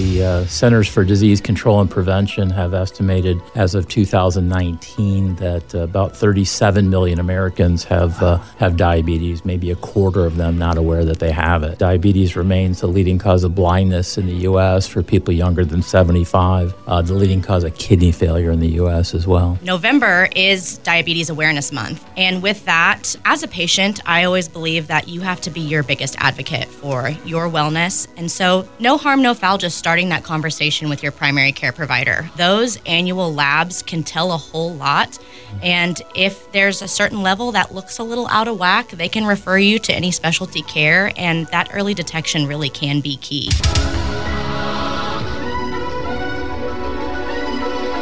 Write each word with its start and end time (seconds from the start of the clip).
The 0.00 0.24
uh, 0.24 0.46
Centers 0.46 0.88
for 0.88 1.04
Disease 1.04 1.42
Control 1.42 1.78
and 1.78 1.90
Prevention 1.90 2.48
have 2.48 2.72
estimated 2.72 3.38
as 3.54 3.74
of 3.74 3.86
2019 3.86 5.34
that 5.34 5.74
uh, 5.74 5.80
about 5.80 6.16
37 6.16 6.88
million 6.88 7.20
Americans 7.20 7.84
have 7.84 8.22
uh, 8.22 8.38
have 8.56 8.78
diabetes. 8.78 9.44
Maybe 9.44 9.70
a 9.70 9.76
quarter 9.76 10.24
of 10.24 10.38
them 10.38 10.56
not 10.56 10.78
aware 10.78 11.04
that 11.04 11.18
they 11.18 11.30
have 11.32 11.62
it. 11.64 11.78
Diabetes 11.78 12.34
remains 12.34 12.80
the 12.80 12.86
leading 12.86 13.18
cause 13.18 13.44
of 13.44 13.54
blindness 13.54 14.16
in 14.16 14.24
the 14.24 14.36
U.S. 14.48 14.86
for 14.86 15.02
people 15.02 15.34
younger 15.34 15.66
than 15.66 15.82
75. 15.82 16.74
Uh, 16.86 17.02
the 17.02 17.12
leading 17.12 17.42
cause 17.42 17.62
of 17.62 17.76
kidney 17.76 18.10
failure 18.10 18.50
in 18.50 18.60
the 18.60 18.70
U.S. 18.80 19.12
as 19.12 19.26
well. 19.26 19.58
November 19.60 20.30
is 20.34 20.78
Diabetes 20.78 21.28
Awareness 21.28 21.72
Month, 21.72 22.08
and 22.16 22.42
with 22.42 22.64
that, 22.64 23.14
as 23.26 23.42
a 23.42 23.48
patient, 23.48 24.00
I 24.06 24.24
always 24.24 24.48
believe 24.48 24.86
that 24.86 25.08
you 25.08 25.20
have 25.20 25.42
to 25.42 25.50
be 25.50 25.60
your 25.60 25.82
biggest 25.82 26.16
advocate 26.20 26.68
for 26.68 27.10
your 27.26 27.50
wellness, 27.50 28.08
and 28.16 28.30
so 28.30 28.66
no 28.78 28.96
harm, 28.96 29.20
no 29.20 29.34
foul. 29.34 29.58
Just 29.58 29.76
starting 29.90 30.10
that 30.10 30.22
conversation 30.22 30.88
with 30.88 31.02
your 31.02 31.10
primary 31.10 31.50
care 31.50 31.72
provider. 31.72 32.30
Those 32.36 32.78
annual 32.86 33.34
labs 33.34 33.82
can 33.82 34.04
tell 34.04 34.30
a 34.30 34.36
whole 34.36 34.72
lot. 34.72 35.18
And 35.64 36.00
if 36.14 36.52
there's 36.52 36.80
a 36.80 36.86
certain 36.86 37.22
level 37.24 37.50
that 37.50 37.74
looks 37.74 37.98
a 37.98 38.04
little 38.04 38.28
out 38.28 38.46
of 38.46 38.56
whack, 38.56 38.90
they 38.90 39.08
can 39.08 39.26
refer 39.26 39.58
you 39.58 39.80
to 39.80 39.92
any 39.92 40.12
specialty 40.12 40.62
care, 40.62 41.10
and 41.16 41.48
that 41.48 41.70
early 41.74 41.94
detection 41.94 42.46
really 42.46 42.68
can 42.68 43.00
be 43.00 43.16
key. 43.16 43.50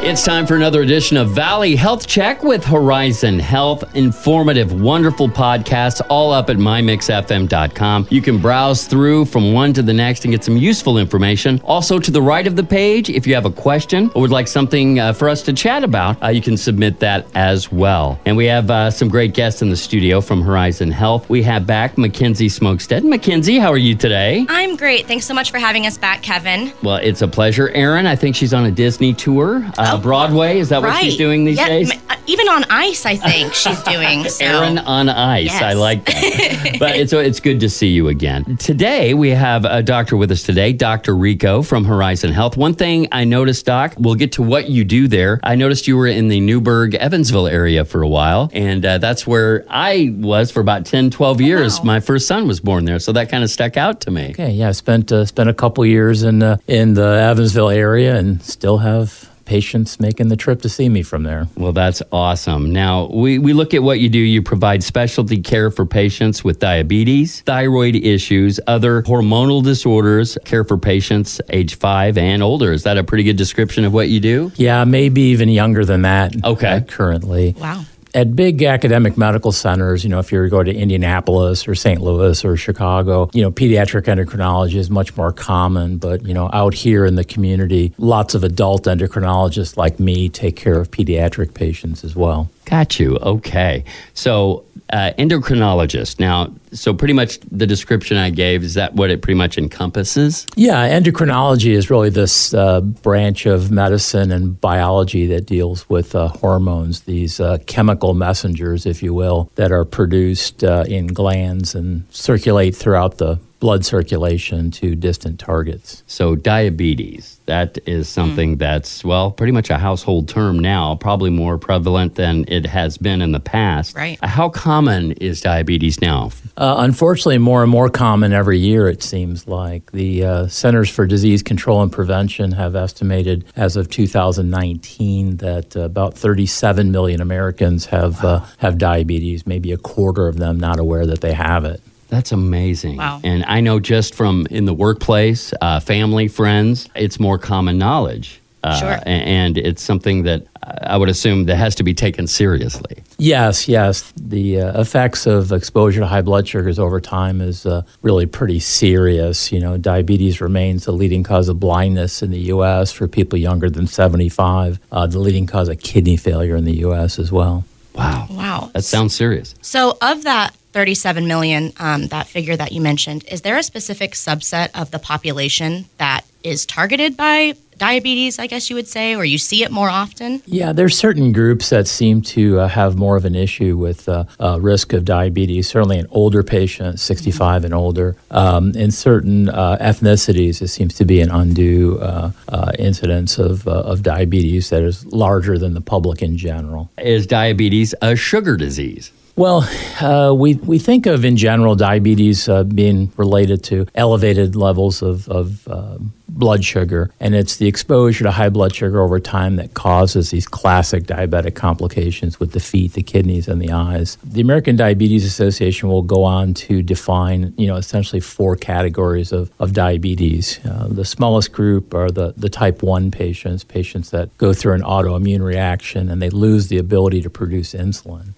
It's 0.00 0.24
time 0.24 0.46
for 0.46 0.54
another 0.54 0.82
edition 0.82 1.16
of 1.16 1.32
Valley 1.32 1.74
Health 1.76 2.06
Check 2.06 2.42
with 2.42 2.64
Horizon 2.64 3.38
Health. 3.38 3.84
Informative, 3.94 4.80
wonderful 4.80 5.28
podcast, 5.28 6.00
all 6.08 6.32
up 6.32 6.48
at 6.48 6.56
mymixfm.com. 6.56 8.06
You 8.08 8.22
can 8.22 8.38
browse 8.38 8.86
through 8.86 9.26
from 9.26 9.52
one 9.52 9.72
to 9.74 9.82
the 9.82 9.92
next 9.92 10.24
and 10.24 10.32
get 10.32 10.44
some 10.44 10.56
useful 10.56 10.96
information. 10.98 11.60
Also, 11.64 11.98
to 11.98 12.10
the 12.10 12.22
right 12.22 12.46
of 12.46 12.56
the 12.56 12.62
page, 12.62 13.10
if 13.10 13.26
you 13.26 13.34
have 13.34 13.44
a 13.44 13.50
question 13.50 14.10
or 14.14 14.22
would 14.22 14.30
like 14.30 14.46
something 14.48 14.98
uh, 14.98 15.12
for 15.12 15.28
us 15.28 15.42
to 15.42 15.52
chat 15.52 15.82
about, 15.84 16.22
uh, 16.22 16.28
you 16.28 16.40
can 16.40 16.56
submit 16.56 17.00
that 17.00 17.26
as 17.34 17.70
well. 17.70 18.18
And 18.24 18.36
we 18.36 18.46
have 18.46 18.70
uh, 18.70 18.90
some 18.90 19.08
great 19.08 19.34
guests 19.34 19.62
in 19.62 19.68
the 19.68 19.76
studio 19.76 20.20
from 20.22 20.40
Horizon 20.40 20.90
Health. 20.90 21.28
We 21.28 21.42
have 21.42 21.66
back 21.66 21.98
Mackenzie 21.98 22.48
Smokestead. 22.48 23.02
Mackenzie, 23.02 23.58
how 23.58 23.70
are 23.72 23.76
you 23.76 23.94
today? 23.94 24.46
I'm 24.48 24.76
great. 24.76 25.06
Thanks 25.06 25.26
so 25.26 25.34
much 25.34 25.50
for 25.50 25.58
having 25.58 25.86
us 25.86 25.98
back, 25.98 26.22
Kevin. 26.22 26.72
Well, 26.82 26.96
it's 26.96 27.20
a 27.20 27.28
pleasure. 27.28 27.68
Erin, 27.70 28.06
I 28.06 28.16
think 28.16 28.36
she's 28.36 28.54
on 28.54 28.64
a 28.64 28.70
Disney 28.70 29.12
tour. 29.12 29.68
Uh, 29.88 29.96
Oh, 29.96 30.00
Broadway, 30.00 30.58
is 30.58 30.68
that 30.68 30.82
what 30.82 30.96
she's 31.02 31.16
doing 31.16 31.44
these 31.44 31.56
Yeah, 31.58 31.68
days? 31.68 31.90
uh, 31.92 32.16
even 32.26 32.46
on 32.48 32.64
ice, 32.70 33.06
I 33.06 33.16
think 33.16 33.54
she's 33.54 33.80
doing. 33.82 34.24
So. 34.28 34.44
Erin 34.44 34.78
on 34.78 35.08
ice. 35.08 35.46
Yes. 35.46 35.62
I 35.62 35.72
like 35.72 36.04
that. 36.04 36.76
but 36.78 36.96
it's 36.96 37.12
it's 37.12 37.40
good 37.40 37.60
to 37.60 37.70
see 37.70 37.88
you 37.88 38.08
again. 38.08 38.56
Today 38.58 39.14
we 39.14 39.30
have 39.30 39.64
a 39.64 39.82
doctor 39.82 40.16
with 40.16 40.30
us 40.30 40.42
today, 40.42 40.72
Dr. 40.72 41.16
Rico 41.16 41.62
from 41.62 41.84
Horizon 41.84 42.30
Health. 42.32 42.56
One 42.56 42.74
thing 42.74 43.08
I 43.12 43.24
noticed, 43.24 43.64
Doc, 43.66 43.94
we'll 43.98 44.14
get 44.16 44.32
to 44.32 44.42
what 44.42 44.68
you 44.68 44.84
do 44.84 45.08
there. 45.08 45.40
I 45.42 45.54
noticed 45.54 45.88
you 45.88 45.96
were 45.96 46.06
in 46.06 46.28
the 46.28 46.40
Newburgh, 46.40 46.94
Evansville 46.94 47.46
area 47.48 47.84
for 47.84 48.02
a 48.02 48.08
while, 48.08 48.50
and 48.52 48.84
uh, 48.84 48.98
that's 48.98 49.26
where 49.26 49.64
I 49.68 50.14
was 50.16 50.50
for 50.50 50.60
about 50.60 50.84
10, 50.86 51.10
12 51.10 51.40
years. 51.40 51.78
wow. 51.78 51.84
My 51.84 52.00
first 52.00 52.26
son 52.28 52.46
was 52.46 52.60
born 52.60 52.84
there, 52.84 52.98
so 52.98 53.12
that 53.12 53.30
kind 53.30 53.42
of 53.42 53.50
stuck 53.50 53.76
out 53.76 54.00
to 54.02 54.10
me. 54.10 54.30
Okay, 54.30 54.50
yeah, 54.52 54.68
I 54.68 54.72
spent 54.72 55.10
uh, 55.10 55.24
spent 55.24 55.48
a 55.48 55.54
couple 55.54 55.84
years 55.86 56.22
in 56.22 56.42
uh, 56.42 56.58
in 56.66 56.94
the 56.94 57.06
Evansville 57.30 57.70
area, 57.70 58.16
and 58.16 58.42
still 58.42 58.78
have 58.78 59.27
patients 59.48 59.98
making 59.98 60.28
the 60.28 60.36
trip 60.36 60.60
to 60.62 60.68
see 60.68 60.88
me 60.88 61.02
from 61.02 61.22
there. 61.22 61.48
Well, 61.56 61.72
that's 61.72 62.02
awesome. 62.12 62.70
Now, 62.70 63.06
we, 63.06 63.38
we 63.38 63.54
look 63.54 63.72
at 63.72 63.82
what 63.82 63.98
you 63.98 64.10
do. 64.10 64.18
You 64.18 64.42
provide 64.42 64.84
specialty 64.84 65.40
care 65.40 65.70
for 65.70 65.86
patients 65.86 66.44
with 66.44 66.60
diabetes, 66.60 67.40
thyroid 67.40 67.96
issues, 67.96 68.60
other 68.66 69.02
hormonal 69.02 69.64
disorders, 69.64 70.36
care 70.44 70.64
for 70.64 70.76
patients 70.76 71.40
age 71.48 71.76
five 71.76 72.18
and 72.18 72.42
older. 72.42 72.72
Is 72.72 72.82
that 72.82 72.98
a 72.98 73.04
pretty 73.04 73.24
good 73.24 73.36
description 73.38 73.84
of 73.84 73.92
what 73.94 74.10
you 74.10 74.20
do? 74.20 74.52
Yeah, 74.56 74.84
maybe 74.84 75.22
even 75.22 75.48
younger 75.48 75.84
than 75.84 76.02
that. 76.02 76.34
Okay. 76.44 76.68
uh, 76.68 76.80
currently. 76.80 77.54
Wow. 77.58 77.84
At 78.18 78.34
big 78.34 78.64
academic 78.64 79.16
medical 79.16 79.52
centers, 79.52 80.02
you 80.02 80.10
know, 80.10 80.18
if 80.18 80.32
you 80.32 80.48
go 80.48 80.64
to 80.64 80.74
Indianapolis 80.74 81.68
or 81.68 81.76
St. 81.76 82.00
Louis 82.00 82.44
or 82.44 82.56
Chicago, 82.56 83.30
you 83.32 83.42
know, 83.42 83.52
pediatric 83.52 84.06
endocrinology 84.06 84.74
is 84.74 84.90
much 84.90 85.16
more 85.16 85.32
common. 85.32 85.98
But, 85.98 86.26
you 86.26 86.34
know, 86.34 86.50
out 86.52 86.74
here 86.74 87.06
in 87.06 87.14
the 87.14 87.22
community, 87.22 87.94
lots 87.96 88.34
of 88.34 88.42
adult 88.42 88.86
endocrinologists 88.86 89.76
like 89.76 90.00
me 90.00 90.28
take 90.28 90.56
care 90.56 90.80
of 90.80 90.90
pediatric 90.90 91.54
patients 91.54 92.02
as 92.02 92.16
well. 92.16 92.50
Got 92.68 93.00
you. 93.00 93.16
Okay. 93.16 93.84
So, 94.12 94.64
uh, 94.90 95.12
endocrinologist. 95.18 96.20
Now, 96.20 96.52
so 96.72 96.92
pretty 96.92 97.14
much 97.14 97.38
the 97.50 97.66
description 97.66 98.16
I 98.16 98.30
gave, 98.30 98.62
is 98.62 98.74
that 98.74 98.94
what 98.94 99.10
it 99.10 99.22
pretty 99.22 99.38
much 99.38 99.56
encompasses? 99.56 100.46
Yeah, 100.56 100.88
endocrinology 100.88 101.72
is 101.72 101.90
really 101.90 102.10
this 102.10 102.52
uh, 102.52 102.80
branch 102.80 103.46
of 103.46 103.70
medicine 103.70 104.30
and 104.30 104.60
biology 104.60 105.26
that 105.26 105.46
deals 105.46 105.88
with 105.88 106.14
uh, 106.14 106.28
hormones, 106.28 107.00
these 107.02 107.40
uh, 107.40 107.58
chemical 107.66 108.14
messengers, 108.14 108.86
if 108.86 109.02
you 109.02 109.14
will, 109.14 109.50
that 109.54 109.72
are 109.72 109.84
produced 109.84 110.62
uh, 110.64 110.84
in 110.86 111.06
glands 111.06 111.74
and 111.74 112.04
circulate 112.10 112.76
throughout 112.76 113.18
the 113.18 113.38
blood 113.60 113.84
circulation 113.84 114.70
to 114.70 114.94
distant 114.94 115.40
targets. 115.40 116.02
So, 116.06 116.36
diabetes, 116.36 117.40
that 117.46 117.78
is 117.86 118.08
something 118.08 118.56
that's, 118.56 119.04
well, 119.04 119.30
pretty 119.30 119.52
much 119.52 119.70
a 119.70 119.78
household 119.78 120.28
term 120.28 120.58
now, 120.58 120.94
probably 120.96 121.30
more 121.30 121.58
prevalent 121.58 122.14
than 122.14 122.44
it 122.48 122.66
has 122.66 122.98
been 122.98 123.20
in 123.20 123.32
the 123.32 123.40
past. 123.40 123.96
Right. 123.96 124.18
How 124.22 124.48
common 124.48 125.12
is 125.12 125.40
diabetes 125.40 126.00
now? 126.00 126.30
Uh, 126.56 126.76
unfortunately, 126.78 127.38
more 127.38 127.62
and 127.62 127.70
more 127.70 127.88
common 127.88 128.32
every 128.32 128.58
year, 128.58 128.88
it 128.88 129.02
seems 129.02 129.48
like. 129.48 129.90
The 129.92 130.24
uh, 130.24 130.46
Centers 130.48 130.90
for 130.90 131.06
Disease 131.06 131.42
Control 131.42 131.82
and 131.82 131.90
Prevention 131.90 132.52
have 132.52 132.76
estimated 132.76 133.44
as 133.56 133.76
of 133.76 133.90
2019 133.90 135.38
that 135.38 135.76
uh, 135.76 135.80
about 135.80 136.16
37 136.16 136.92
million 136.92 137.20
Americans 137.20 137.86
have, 137.86 138.24
uh, 138.24 138.44
have 138.58 138.78
diabetes, 138.78 139.46
maybe 139.46 139.72
a 139.72 139.78
quarter 139.78 140.28
of 140.28 140.36
them 140.36 140.60
not 140.60 140.78
aware 140.78 141.06
that 141.06 141.20
they 141.20 141.32
have 141.32 141.64
it. 141.64 141.80
That's 142.08 142.32
amazing. 142.32 142.96
Wow. 142.96 143.20
And 143.22 143.44
I 143.46 143.60
know 143.60 143.80
just 143.80 144.14
from 144.14 144.46
in 144.50 144.64
the 144.64 144.74
workplace, 144.74 145.52
uh, 145.60 145.80
family, 145.80 146.28
friends, 146.28 146.88
it's 146.94 147.20
more 147.20 147.38
common 147.38 147.78
knowledge. 147.78 148.40
Uh, 148.64 148.76
Sure. 148.78 148.98
And 149.06 149.56
it's 149.56 149.82
something 149.82 150.24
that 150.24 150.46
I 150.82 150.96
would 150.96 151.08
assume 151.08 151.44
that 151.44 151.56
has 151.56 151.74
to 151.76 151.84
be 151.84 151.94
taken 151.94 152.26
seriously. 152.26 153.02
Yes, 153.16 153.68
yes. 153.68 154.12
The 154.16 154.60
uh, 154.60 154.80
effects 154.80 155.26
of 155.26 155.52
exposure 155.52 156.00
to 156.00 156.06
high 156.06 156.22
blood 156.22 156.46
sugars 156.48 156.78
over 156.78 157.00
time 157.00 157.40
is 157.40 157.64
uh, 157.64 157.82
really 158.02 158.26
pretty 158.26 158.58
serious. 158.60 159.52
You 159.52 159.60
know, 159.60 159.76
diabetes 159.78 160.40
remains 160.40 160.84
the 160.84 160.92
leading 160.92 161.22
cause 161.22 161.48
of 161.48 161.60
blindness 161.60 162.22
in 162.22 162.30
the 162.30 162.40
U.S. 162.40 162.92
for 162.92 163.06
people 163.08 163.38
younger 163.38 163.70
than 163.70 163.86
75, 163.86 164.80
uh, 164.90 165.06
the 165.06 165.18
leading 165.20 165.46
cause 165.46 165.68
of 165.68 165.78
kidney 165.80 166.16
failure 166.16 166.56
in 166.56 166.64
the 166.64 166.78
U.S. 166.78 167.18
as 167.18 167.30
well. 167.32 167.64
Wow. 167.94 168.26
Wow. 168.30 168.70
That 168.74 168.82
sounds 168.84 169.14
serious. 169.14 169.54
So, 169.60 169.96
of 170.00 170.24
that 170.24 170.54
37 170.72 171.26
million, 171.26 171.72
um, 171.78 172.08
that 172.08 172.26
figure 172.26 172.56
that 172.56 172.72
you 172.72 172.80
mentioned, 172.80 173.24
is 173.30 173.42
there 173.42 173.56
a 173.56 173.62
specific 173.62 174.12
subset 174.12 174.70
of 174.80 174.90
the 174.90 174.98
population 174.98 175.86
that 175.98 176.24
is 176.44 176.66
targeted 176.66 177.16
by 177.16 177.54
diabetes, 177.78 178.38
I 178.38 178.46
guess 178.46 178.68
you 178.68 178.76
would 178.76 178.88
say, 178.88 179.14
or 179.14 179.24
you 179.24 179.38
see 179.38 179.62
it 179.62 179.70
more 179.70 179.88
often? 179.88 180.42
Yeah, 180.46 180.72
there's 180.72 180.96
certain 180.98 181.32
groups 181.32 181.70
that 181.70 181.86
seem 181.86 182.22
to 182.22 182.60
uh, 182.60 182.68
have 182.68 182.96
more 182.96 183.16
of 183.16 183.24
an 183.24 183.34
issue 183.34 183.76
with 183.76 184.08
uh, 184.08 184.24
uh, 184.40 184.58
risk 184.60 184.92
of 184.92 185.04
diabetes. 185.04 185.68
Certainly, 185.68 185.98
in 185.98 186.06
older 186.10 186.42
patients, 186.42 187.02
65 187.02 187.64
and 187.64 187.74
older. 187.74 188.16
Um, 188.30 188.72
in 188.72 188.90
certain 188.90 189.48
uh, 189.48 189.78
ethnicities, 189.80 190.60
it 190.60 190.68
seems 190.68 190.94
to 190.94 191.04
be 191.04 191.20
an 191.20 191.30
undue 191.30 191.98
uh, 192.00 192.32
uh, 192.48 192.72
incidence 192.78 193.38
of, 193.38 193.66
uh, 193.66 193.80
of 193.82 194.02
diabetes 194.02 194.70
that 194.70 194.82
is 194.82 195.06
larger 195.06 195.58
than 195.58 195.74
the 195.74 195.80
public 195.80 196.22
in 196.22 196.36
general. 196.36 196.90
Is 196.98 197.26
diabetes 197.26 197.94
a 198.02 198.16
sugar 198.16 198.56
disease? 198.56 199.12
Well, 199.38 199.68
uh, 200.00 200.34
we, 200.34 200.54
we 200.54 200.80
think 200.80 201.06
of 201.06 201.24
in 201.24 201.36
general 201.36 201.76
diabetes 201.76 202.48
uh, 202.48 202.64
being 202.64 203.12
related 203.16 203.62
to 203.64 203.86
elevated 203.94 204.56
levels 204.56 205.00
of, 205.00 205.28
of 205.28 205.68
um 205.68 206.12
blood 206.38 206.64
sugar, 206.64 207.10
and 207.18 207.34
it's 207.34 207.56
the 207.56 207.66
exposure 207.66 208.24
to 208.24 208.30
high 208.30 208.48
blood 208.48 208.74
sugar 208.74 209.02
over 209.02 209.18
time 209.18 209.56
that 209.56 209.74
causes 209.74 210.30
these 210.30 210.46
classic 210.46 211.04
diabetic 211.04 211.54
complications 211.54 212.38
with 212.38 212.52
the 212.52 212.60
feet, 212.60 212.92
the 212.92 213.02
kidneys, 213.02 213.48
and 213.48 213.60
the 213.60 213.72
eyes. 213.72 214.16
The 214.22 214.40
American 214.40 214.76
Diabetes 214.76 215.24
Association 215.24 215.88
will 215.88 216.02
go 216.02 216.22
on 216.22 216.54
to 216.54 216.82
define, 216.82 217.52
you 217.56 217.66
know, 217.66 217.76
essentially 217.76 218.20
four 218.20 218.54
categories 218.54 219.32
of, 219.32 219.50
of 219.58 219.72
diabetes. 219.72 220.60
Uh, 220.64 220.86
the 220.88 221.04
smallest 221.04 221.52
group 221.52 221.92
are 221.92 222.10
the, 222.10 222.34
the 222.36 222.48
type 222.48 222.82
1 222.82 223.10
patients, 223.10 223.64
patients 223.64 224.10
that 224.10 224.36
go 224.38 224.52
through 224.52 224.74
an 224.74 224.82
autoimmune 224.82 225.42
reaction 225.42 226.08
and 226.08 226.22
they 226.22 226.30
lose 226.30 226.68
the 226.68 226.78
ability 226.78 227.20
to 227.22 227.30
produce 227.30 227.74
insulin. 227.74 228.34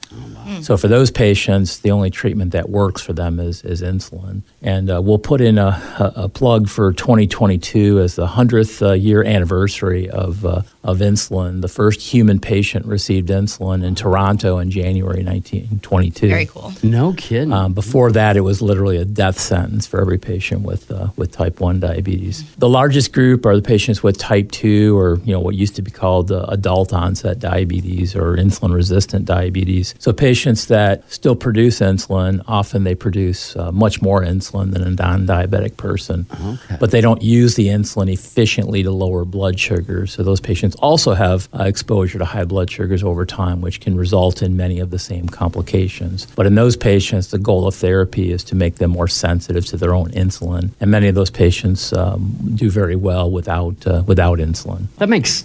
So 0.63 0.77
for 0.77 0.89
those 0.89 1.11
patients, 1.11 1.79
the 1.79 1.91
only 1.91 2.11
treatment 2.11 2.53
that 2.53 2.69
works 2.69 3.03
for 3.03 3.13
them 3.13 3.41
is, 3.41 3.63
is 3.63 3.83
insulin. 3.83 4.43
And 4.63 4.91
uh, 4.91 5.01
we'll 5.03 5.19
put 5.19 5.41
in 5.41 5.59
a, 5.59 5.69
a, 5.99 6.13
a, 6.25 6.29
plug 6.29 6.69
for 6.69 6.93
2022 6.93 8.01
as 8.01 8.17
the 8.17 8.27
100th 8.27 8.87
uh, 8.87 8.93
year 8.93 9.25
anniversary 9.25 10.09
of, 10.11 10.45
uh, 10.45 10.63
of 10.85 10.99
insulin. 10.99 11.61
The 11.61 11.69
first 11.69 12.01
human 12.01 12.41
patient 12.41 12.87
received 12.87 13.29
insulin 13.29 13.85
in 13.85 13.95
Toronto 13.95 14.59
in 14.59 14.71
January 14.71 15.23
1922. 15.25 16.29
Very 16.29 16.47
cool. 16.47 16.73
No 16.83 17.13
kidding. 17.13 17.53
Um, 17.53 17.73
before 17.73 18.13
that, 18.13 18.37
it 18.37 18.43
was 18.43 18.61
literally 18.61 18.97
a 18.97 19.05
death 19.05 19.39
sentence 19.39 19.87
for 19.87 20.01
every 20.01 20.19
patient 20.19 20.63
with, 20.63 20.91
uh, 20.91 21.09
with 21.17 21.33
type 21.33 21.61
1 21.61 21.81
diabetes. 21.81 22.45
The 22.57 22.69
largest 22.69 23.13
group 23.13 23.47
are 23.47 23.57
the 23.57 23.63
patients 23.63 24.03
with 24.03 24.19
type 24.19 24.51
2 24.53 24.99
or 24.99 25.21
you 25.25 25.33
know 25.33 25.41
what 25.41 25.55
used 25.55 25.77
to 25.77 25.83
be 25.83 25.91
called 25.91 26.33
uh, 26.33 26.47
adult 26.49 26.93
onset 26.93 27.39
diabetes 27.39 28.15
or 28.15 28.37
insulin 28.37 28.75
resistant 28.75 29.25
diabetes. 29.25 29.95
So 29.99 30.13
patients 30.13 30.30
that 30.67 31.11
still 31.11 31.37
produce 31.37 31.81
insulin, 31.81 32.43
often 32.47 32.85
they 32.85 32.95
produce 32.95 33.57
uh, 33.57 33.73
much 33.73 34.03
more 34.03 34.23
insulin 34.23 34.73
than 34.73 34.83
a 34.83 34.91
non-diabetic 34.91 35.77
person. 35.77 36.27
Okay. 36.33 36.77
But 36.79 36.91
they 36.91 37.01
don't 37.01 37.23
use 37.23 37.55
the 37.55 37.69
insulin 37.69 38.13
efficiently 38.13 38.83
to 38.83 38.91
lower 38.91 39.25
blood 39.25 39.59
sugar. 39.59 40.07
So 40.07 40.23
those 40.23 40.41
patients 40.41 40.77
also 40.77 41.15
have 41.15 41.49
uh, 41.59 41.65
exposure 41.65 42.19
to 42.19 42.25
high 42.25 42.45
blood 42.45 42.71
sugars 42.71 43.03
over 43.03 43.27
time, 43.27 43.61
which 43.61 43.81
can 43.81 43.97
result 43.97 44.43
in 44.43 44.57
many 44.57 44.81
of 44.81 44.91
the 44.91 44.99
same 44.99 45.29
complications. 45.29 46.27
But 46.37 46.47
in 46.47 46.55
those 46.55 46.77
patients, 46.77 47.29
the 47.29 47.39
goal 47.39 47.67
of 47.67 47.75
therapy 47.75 48.33
is 48.33 48.45
to 48.45 48.55
make 48.55 48.77
them 48.77 48.91
more 48.91 49.09
sensitive 49.09 49.67
to 49.67 49.77
their 49.77 49.95
own 49.95 50.11
insulin. 50.11 50.71
And 50.81 50.91
many 50.91 51.09
of 51.09 51.15
those 51.15 51.31
patients 51.31 51.93
um, 51.93 52.37
do 52.55 52.71
very 52.71 52.97
well 52.97 53.31
without, 53.31 53.87
uh, 53.87 54.03
without 54.07 54.39
insulin. 54.39 54.87
That 54.99 55.09
makes 55.09 55.45